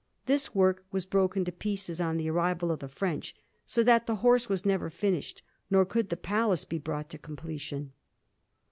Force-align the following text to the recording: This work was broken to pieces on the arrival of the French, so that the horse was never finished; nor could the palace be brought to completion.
This 0.25 0.55
work 0.55 0.83
was 0.91 1.05
broken 1.05 1.45
to 1.45 1.51
pieces 1.51 2.01
on 2.01 2.17
the 2.17 2.27
arrival 2.27 2.71
of 2.71 2.79
the 2.79 2.87
French, 2.87 3.35
so 3.67 3.83
that 3.83 4.07
the 4.07 4.15
horse 4.25 4.49
was 4.49 4.65
never 4.65 4.89
finished; 4.89 5.43
nor 5.69 5.85
could 5.85 6.09
the 6.09 6.17
palace 6.17 6.65
be 6.65 6.79
brought 6.79 7.07
to 7.11 7.19
completion. 7.19 7.91